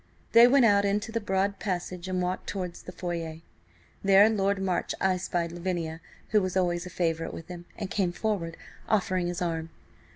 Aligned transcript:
They 0.31 0.47
went 0.47 0.65
out 0.65 0.83
into 0.83 1.11
the 1.11 1.21
broad 1.21 1.59
passage 1.59 2.07
and 2.07 2.23
walked 2.23 2.47
towards 2.49 2.81
the 2.81 2.91
foyer. 2.91 3.41
There 4.03 4.31
Lord 4.31 4.59
March 4.59 4.95
espied 4.99 5.51
Lavinia, 5.51 6.01
who 6.29 6.41
was 6.41 6.57
always 6.57 6.87
a 6.87 6.89
favourite 6.89 7.35
with 7.35 7.49
him, 7.49 7.65
and 7.77 7.91
came 7.91 8.11
forward, 8.11 8.57
offering 8.89 9.27
his 9.27 9.43
arm. 9.43 9.69